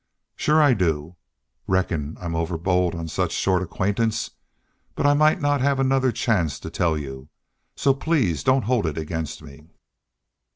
"Sure 0.35 0.59
I 0.63 0.73
do. 0.73 1.15
Reckon 1.67 2.17
I'm 2.19 2.33
overbold 2.33 2.95
on 2.95 3.07
such 3.07 3.33
short 3.33 3.61
acquaintance. 3.61 4.31
But 4.95 5.05
I 5.05 5.13
might 5.13 5.39
not 5.39 5.61
have 5.61 5.79
another 5.79 6.11
chance 6.11 6.59
to 6.61 6.71
tell 6.71 6.97
you, 6.97 7.29
so 7.75 7.93
please 7.93 8.43
don't 8.43 8.63
hold 8.63 8.87
it 8.87 8.97
against 8.97 9.43
me." 9.43 9.67